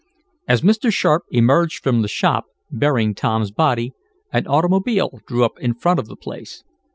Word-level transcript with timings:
As 0.47 0.63
Mr. 0.63 0.91
Sharp 0.91 1.25
emerged 1.29 1.83
from 1.83 2.01
the 2.01 2.07
shop, 2.07 2.45
bearing 2.71 3.13
Tom's 3.13 3.51
body, 3.51 3.91
an 4.33 4.47
automobile 4.47 5.19
drew 5.27 5.43
up 5.45 5.59
in 5.59 5.75
front 5.75 5.99
of 5.99 6.07
the 6.07 6.15
place. 6.15 6.63